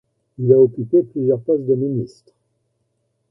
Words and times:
Il 0.39 0.51
a 0.51 0.57
occupé 0.59 1.03
plusieurs 1.03 1.39
postes 1.41 1.65
de 1.67 1.75
ministre. 1.75 2.33